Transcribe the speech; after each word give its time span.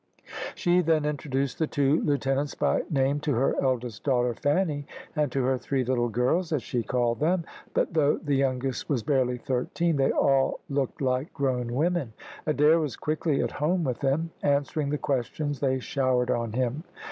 She 0.55 0.81
then 0.81 1.05
introduced 1.05 1.59
the 1.59 1.67
two 1.67 2.01
lieutenants 2.01 2.55
by 2.55 2.81
name 2.89 3.19
to 3.19 3.35
her 3.35 3.55
eldest 3.61 4.03
daughter 4.03 4.33
Fanny, 4.33 4.87
and 5.15 5.31
to 5.31 5.43
her 5.43 5.59
three 5.59 5.85
little 5.85 6.09
girls, 6.09 6.51
as 6.51 6.63
she 6.63 6.81
called 6.81 7.19
them, 7.19 7.45
but 7.75 7.93
though 7.93 8.17
the 8.17 8.33
youngest 8.35 8.89
was 8.89 9.03
barely 9.03 9.37
thirteen, 9.37 9.97
they 9.97 10.09
all 10.11 10.59
looked 10.71 11.03
like 11.03 11.31
grown 11.35 11.75
women. 11.75 12.13
Adair 12.47 12.79
was 12.79 12.95
quickly 12.95 13.43
at 13.43 13.51
home 13.51 13.83
with 13.83 13.99
them, 13.99 14.31
answering 14.41 14.89
the 14.89 14.97
questions 14.97 15.59
they 15.59 15.77
showered 15.79 16.31
on 16.31 16.53
him. 16.53 16.83